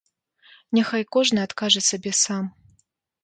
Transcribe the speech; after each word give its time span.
Няхай 0.77 1.03
кожны 1.17 1.39
адкажа 1.47 1.81
сабе 1.89 2.11
сам. 2.23 2.43